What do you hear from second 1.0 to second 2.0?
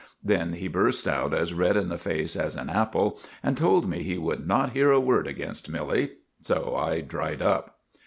out as red in the